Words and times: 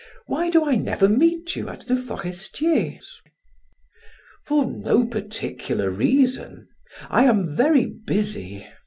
Why 0.25 0.49
do 0.49 0.65
I 0.65 0.73
never 0.77 1.07
meet 1.07 1.55
you 1.55 1.69
at 1.69 1.81
the 1.85 1.95
Forestiers?" 1.95 3.21
"For 4.47 4.65
no 4.65 5.05
particular 5.05 5.91
reason. 5.91 6.67
I 7.11 7.25
am 7.25 7.55
very 7.55 7.85
busy. 7.85 8.65